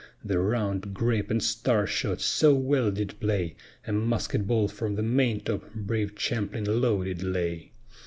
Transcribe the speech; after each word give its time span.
The 0.25 0.39
round, 0.39 0.95
grape, 0.95 1.29
and 1.29 1.43
star 1.43 1.85
shot 1.85 2.21
so 2.21 2.55
well 2.55 2.89
did 2.89 3.19
play, 3.19 3.55
A 3.85 3.91
musket 3.91 4.47
ball 4.47 4.67
from 4.67 4.95
the 4.95 5.03
maintop 5.03 5.75
brave 5.75 6.15
Champlin 6.15 6.81
low 6.81 7.03
did 7.03 7.21
lay. 7.21 7.71